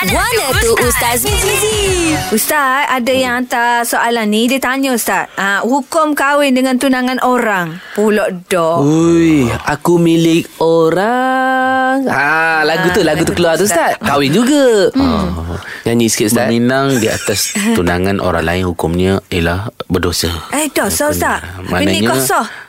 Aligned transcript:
Mana 0.00 0.48
tu 0.56 0.72
Ustaz 0.80 1.28
Mizi? 1.28 2.16
Ustaz, 2.32 2.88
ada 2.88 3.12
yang 3.12 3.44
hantar 3.44 3.84
soalan 3.84 4.32
ni. 4.32 4.48
Dia 4.48 4.56
tanya 4.56 4.96
Ustaz. 4.96 5.28
Ha, 5.36 5.60
hukum 5.60 6.16
kahwin 6.16 6.56
dengan 6.56 6.80
tunangan 6.80 7.20
orang. 7.20 7.76
Pulak 7.92 8.48
dah. 8.48 8.80
Ui, 8.80 9.44
aku 9.52 10.00
milik 10.00 10.48
orang. 10.56 12.08
Ha, 12.08 12.64
lagu 12.64 12.96
tu, 12.96 13.04
lagu 13.04 13.28
tu 13.28 13.36
keluar 13.36 13.60
tu 13.60 13.68
Ustaz. 13.68 14.00
Kahwin 14.00 14.32
juga. 14.32 14.88
Hmm. 14.96 15.60
Nyanyi 15.84 16.08
sikit 16.08 16.32
Ustaz. 16.32 16.48
Meminang 16.48 16.96
di 16.96 17.08
atas 17.12 17.52
tunangan 17.76 18.24
orang 18.24 18.48
lain 18.48 18.64
hukumnya 18.64 19.20
ialah 19.28 19.68
berdosa. 19.84 20.32
Eh, 20.56 20.72
dosa 20.72 21.12
Ustaz. 21.12 21.44
Maknanya 21.68 22.16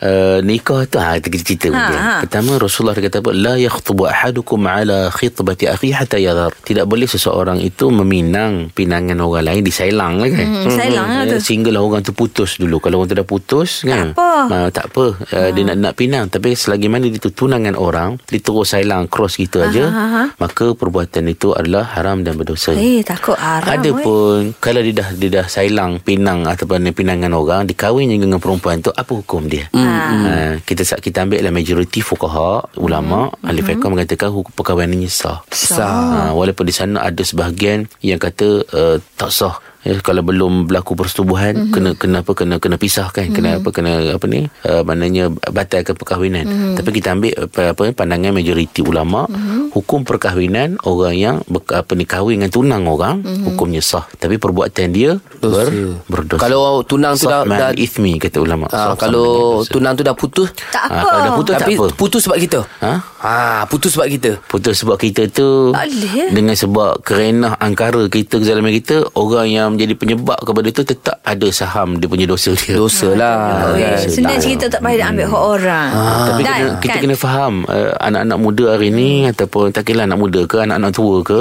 uh, 0.03 0.43
nikah 0.43 0.83
tu 0.83 0.99
ha, 0.99 1.15
kita 1.15 1.39
cerita 1.39 1.67
Ha, 1.71 1.75
mungkin. 1.79 1.95
ha. 1.95 2.15
Pertama 2.27 2.59
Rasulullah 2.59 2.91
kata 2.91 3.23
apa 3.23 3.31
la 3.31 3.55
yakhtubu 3.55 4.03
ahadukum 4.03 4.59
ala 4.67 5.07
khitbati 5.15 5.71
akhi 5.71 5.95
hatta 5.95 6.19
yadhar. 6.19 6.51
Tidak 6.67 6.83
boleh 6.83 7.07
seseorang 7.21 7.61
itu 7.61 7.93
meminang 7.93 8.73
pinangan 8.73 9.21
orang 9.21 9.45
lain 9.45 9.61
disailang 9.61 10.17
lah 10.17 10.29
kan. 10.33 10.47
Hmm, 10.49 10.73
sailang 10.73 11.05
lah 11.05 11.23
tu. 11.29 11.37
Eh, 11.37 11.41
Sehinggalah 11.41 11.81
orang 11.85 12.01
tu 12.01 12.17
putus 12.17 12.57
dulu. 12.57 12.81
Kalau 12.81 13.05
orang 13.05 13.09
tu 13.13 13.17
dah 13.21 13.27
putus 13.29 13.85
kan. 13.85 14.17
apa. 14.17 14.49
Uh, 14.49 14.67
tak 14.73 14.89
apa. 14.89 15.05
Uh, 15.29 15.49
Dia 15.53 15.63
nak 15.69 15.77
nak 15.77 15.93
pinang 15.93 16.25
tapi 16.25 16.57
selagi 16.57 16.89
mana 16.89 17.05
dia 17.05 17.21
tu 17.21 17.29
tunangan 17.29 17.77
orang, 17.77 18.17
dia 18.25 18.41
terus 18.41 18.73
sailang 18.73 19.05
cross 19.05 19.37
kita 19.37 19.67
aja, 19.67 19.83
ha, 19.91 20.03
ha. 20.07 20.23
maka 20.39 20.71
perbuatan 20.73 21.27
itu 21.27 21.51
adalah 21.51 21.91
haram 21.93 22.23
dan 22.23 22.39
berdosa. 22.39 22.71
Eh, 22.73 23.03
takut 23.03 23.35
haram. 23.35 23.67
Ada 23.67 23.91
weh. 23.91 24.01
pun 24.01 24.39
kalau 24.57 24.79
dia 24.79 24.95
dah 24.95 25.09
dia 25.13 25.29
dah 25.29 25.45
sailang 25.45 25.99
pinang 25.99 26.47
ataupun 26.47 26.87
pinangan 26.95 27.35
orang 27.35 27.67
dikahwin 27.67 28.09
dengan 28.09 28.39
perempuan 28.39 28.79
tu 28.79 28.89
apa 28.89 29.11
hukum 29.11 29.45
dia? 29.45 29.67
Hmm. 29.75 29.83
Ha, 29.83 30.31
kita 30.63 30.81
kita 30.97 31.27
ambil 31.27 31.43
lah 31.43 31.51
majoriti 31.53 31.99
fuqaha 32.01 32.79
ulama 32.79 33.27
Hmm. 33.27 33.47
ahli 33.51 33.61
fiqh 33.61 33.83
mengatakan 33.83 34.31
hukum 34.31 34.55
perkahwinannya 34.55 35.11
sah. 35.11 35.43
Sah. 35.51 36.31
Ha, 36.31 36.31
walaupun 36.31 36.63
di 36.63 36.71
sana 36.73 37.03
ada 37.11 37.23
sebahagian 37.23 37.91
yang 37.99 38.17
kata 38.17 38.63
uh, 38.71 38.97
tak 39.19 39.31
sah 39.31 39.59
Ya, 39.81 39.97
kalau 40.05 40.21
belum 40.21 40.69
berlaku 40.69 40.93
persetubuhan 40.93 41.57
mm-hmm. 41.57 41.73
kena 41.73 41.89
kena 41.97 42.17
apa 42.21 42.31
kena 42.37 42.55
kena 42.61 42.77
pisahkan 42.77 43.25
mm-hmm. 43.25 43.33
kena 43.33 43.49
apa 43.57 43.69
kena 43.73 43.91
apa 44.13 44.25
ni 44.29 44.45
uh, 44.45 44.85
maknanya 44.85 45.33
batalkan 45.49 45.97
perkahwinan 45.97 46.45
mm-hmm. 46.45 46.73
tapi 46.77 46.89
kita 47.01 47.17
ambil 47.17 47.33
apa, 47.33 47.73
apa 47.73 47.81
pandangan 47.89 48.37
majoriti 48.37 48.85
ulama 48.85 49.25
mm-hmm. 49.25 49.73
hukum 49.73 50.05
perkahwinan 50.05 50.77
orang 50.85 51.17
yang 51.17 51.35
ber, 51.49 51.65
apa 51.73 51.97
ni 51.97 52.05
kahwin 52.05 52.37
dengan 52.37 52.53
tunang 52.53 52.85
orang 52.85 53.25
mm-hmm. 53.25 53.45
hukumnya 53.49 53.81
sah 53.81 54.05
tapi 54.21 54.37
perbuatan 54.37 54.93
dia 54.93 55.17
ber, 55.41 55.73
berdosa 56.05 56.45
Kalau 56.45 56.85
tunang 56.85 57.17
tu 57.17 57.25
dah, 57.25 57.41
dah 57.41 57.73
ithmi 57.73 58.21
kata 58.21 58.37
ulama 58.37 58.69
ha, 58.69 58.93
Sah 58.93 58.95
kalau 59.01 59.65
tunang 59.65 59.97
tu 59.97 60.05
dah 60.05 60.13
putus 60.13 60.53
Tak 60.69 60.93
Ah, 60.93 61.01
apa. 61.01 61.07
kalau 61.09 61.21
dah 61.25 61.33
putus 61.33 61.53
tak 61.57 61.61
Tapi 61.65 61.73
apa 61.73 61.85
putus 61.97 62.21
sebab 62.21 62.37
kita 62.37 62.59
ha 62.85 62.93
Ha, 63.21 63.69
putus 63.69 63.93
sebab 63.93 64.09
kita 64.09 64.31
Putus 64.49 64.81
sebab 64.81 64.97
kita 64.97 65.29
tu 65.29 65.69
Tak 65.69 65.85
boleh. 65.85 66.33
Dengan 66.33 66.57
sebab 66.57 67.05
kerenah 67.05 67.53
angkara 67.61 68.09
kita 68.09 68.41
Kezaliman 68.41 68.73
kita 68.73 69.13
Orang 69.13 69.45
yang 69.45 69.70
menjadi 69.71 69.93
penyebab 69.93 70.39
kepada 70.39 70.67
tu 70.69 70.83
Tetap 70.83 71.17
ada 71.19 71.47
saham 71.49 71.95
Dia 71.95 72.05
punya 72.05 72.23
dosa 72.23 72.51
dia 72.53 72.75
Dosa 72.75 73.09
lah 73.11 73.71
Eh, 73.71 73.79
kan? 73.97 73.97
Senang 74.03 74.37
cerita 74.37 74.65
tak 74.67 74.79
payah 74.79 74.97
nak 75.01 75.09
ambil 75.11 75.27
hak 75.27 75.43
orang. 75.49 75.89
Tapi 76.27 76.41
Dan, 76.41 76.53
kena, 76.53 76.69
kita 76.77 76.89
kan? 76.89 77.01
kena 77.01 77.15
faham 77.15 77.53
uh, 77.65 77.91
Anak-anak 77.99 78.37
muda 78.37 78.65
hari 78.71 78.89
ni 78.89 79.09
Ataupun 79.25 79.69
tak 79.69 79.83
kira 79.83 80.03
anak 80.03 80.17
muda 80.17 80.41
ke 80.43 80.57
Anak-anak 80.59 80.91
tua 80.91 81.15
ke 81.21 81.39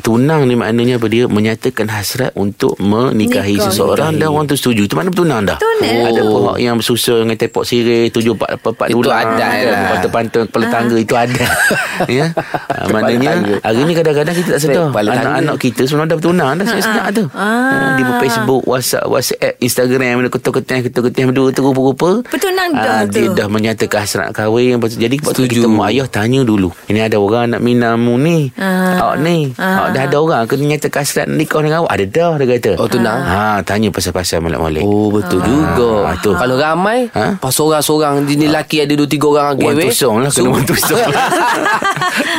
Tunang 0.00 0.44
ni 0.44 0.54
maknanya 0.54 0.96
apa 0.96 1.06
dia 1.06 1.24
Menyatakan 1.24 1.86
hasrat 1.88 2.32
Untuk 2.34 2.74
menikahi 2.76 3.54
Nikah. 3.54 3.68
seseorang 3.68 4.10
Dan 4.14 4.28
orang 4.28 4.46
tu 4.46 4.54
setuju 4.54 4.84
Itu 4.84 4.94
mana 4.94 5.08
tunang 5.08 5.44
dah 5.44 5.56
Tunang. 5.56 6.06
Ada 6.08 6.22
pun 6.22 6.40
yang 6.56 6.76
bersusur 6.76 7.22
Dengan 7.22 7.36
tepok 7.36 7.62
sirih 7.62 8.08
Tujuh 8.08 8.32
empat 8.32 8.58
empat 8.58 8.86
Itu 8.88 9.04
adat 9.04 9.38
kan, 9.38 9.64
lah. 9.64 9.82
Pantang-pantang 9.90 10.44
Kepala 10.46 10.66
tangga 10.68 10.96
Itu 10.96 11.14
ada 11.14 11.42
ya? 12.12 12.26
Ah, 12.68 12.86
Maknanya. 12.88 13.60
Hari 13.60 13.80
ni 13.82 13.92
kadang-kadang 13.92 14.34
kita 14.34 14.48
tak 14.50 14.60
sedar. 14.60 14.88
Anak-anak 14.90 15.56
kita 15.58 15.82
Sebenarnya 15.84 16.10
dah 16.10 16.18
bertunang 16.18 16.48
Dah 16.54 16.64
senyap 16.68 17.06
tu 17.12 17.24
Ah, 17.52 17.94
Di 17.94 18.02
Facebook 18.18 18.62
WhatsApp 18.64 19.04
WhatsApp 19.04 19.54
Instagram 19.58 20.24
Ketuk-ketang 20.26 20.80
Ketuk-ketang 20.82 21.24
Berdua 21.28 21.48
tu 21.48 21.60
rupa-rupa 21.62 22.24
Bertunang 22.24 22.70
Ah, 22.72 22.82
dah 22.82 23.00
Dia 23.04 23.28
tu. 23.28 23.34
dah 23.34 23.46
menyatakan 23.46 24.00
hasrat 24.00 24.28
kahwin 24.30 24.76
Lepas 24.76 24.90
tu- 24.90 25.00
Jadi 25.00 25.16
tu 25.16 25.28
Setuju. 25.28 25.52
kita 25.54 25.66
mak 25.66 25.88
ayah 25.88 26.06
tanya 26.06 26.40
dulu. 26.42 26.72
Ini 26.86 27.04
ada 27.04 27.16
orang 27.16 27.50
nak 27.50 27.60
minamu 27.60 28.16
ni? 28.16 28.48
Ah. 28.54 28.96
Awak 29.02 29.16
ni? 29.20 29.52
Awak 29.52 29.88
dah 29.90 30.02
ada 30.02 30.16
orang 30.18 30.42
Kena 30.44 30.64
nyatakan 30.66 31.00
hasrat 31.00 31.26
nikah 31.26 31.60
dengan 31.60 31.82
awak? 31.82 31.92
Ada 31.92 32.04
dah 32.06 32.32
dia 32.34 32.46
kata. 32.50 32.72
Oh, 32.76 32.86
tunang? 32.86 33.20
ha, 33.20 33.40
Tanya 33.62 33.88
pasal-pasal 33.88 34.40
malak-malik 34.40 34.80
Oh 34.80 35.10
betul 35.10 35.40
juga. 35.40 36.08
Ah, 36.08 36.16
tu. 36.16 36.32
Kalau 36.32 36.56
ramai 36.56 37.06
Ha? 37.10 37.36
Pas 37.36 37.50
seorang-seorang 37.50 38.24
Ni 38.24 38.40
lelaki 38.40 38.80
ada 38.80 38.92
dua 38.92 39.04
tiga 39.04 39.26
orang 39.28 39.54
One 39.54 39.74
gewek. 39.74 39.90
tusong 39.90 40.16
lah 40.18 40.30
Kena 40.30 40.48
one 40.50 40.64
tusong 40.64 41.02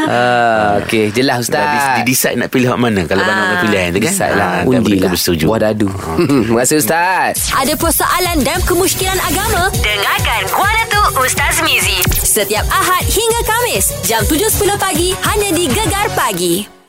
ah, 0.08 0.80
Okay 0.80 1.12
jelas 1.12 1.44
Ustaz. 1.44 1.62
dia 1.96 2.04
decide 2.04 2.36
nak 2.36 2.50
pilih 2.50 2.70
hak 2.70 2.80
mana. 2.80 3.02
Kalau 3.04 3.22
mana 3.22 3.42
nak 3.48 3.60
pilihan 3.62 3.90
tu 3.90 4.00
kan? 4.00 4.10
Decide 4.10 4.34
lah. 4.34 4.50
Ah, 4.56 4.62
Undi 4.64 4.94
lah 5.04 5.12
bersetuju 5.12 5.44
Buah 5.52 5.62
dadu 5.70 5.92
Terima 6.48 6.64
kasih 6.64 6.80
Ustaz 6.80 7.52
Ada 7.52 7.76
persoalan 7.76 8.42
dan 8.42 8.60
kemusykilan 8.64 9.20
agama? 9.20 9.70
Dengarkan 9.84 10.42
Guana 10.50 10.84
tu 10.88 11.04
Ustaz 11.22 11.62
Mizi. 11.62 12.02
Setiap 12.10 12.66
Ahad 12.74 13.06
hingga 13.06 13.42
Kamis, 13.46 13.94
jam 14.02 14.26
7.10 14.26 14.76
pagi, 14.82 15.14
hanya 15.22 15.50
di 15.54 15.70
Gegar 15.70 16.10
Pagi. 16.18 16.83